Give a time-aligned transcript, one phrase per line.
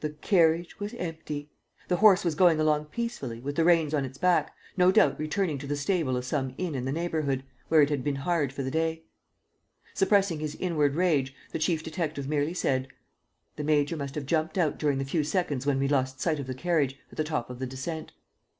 [0.00, 1.48] The carriage was empty.
[1.86, 5.58] The horse was going along peacefully, with the reins on its back, no doubt returning
[5.58, 8.64] to the stable of some inn in the neighborhood, where it had been hired for
[8.64, 9.04] the day....
[9.94, 12.88] Suppressing his inward rage, the chief detective merely said:
[13.54, 16.48] "The major must have jumped out during the few seconds when we lost sight of
[16.48, 18.10] the carriage, at the top of the descent."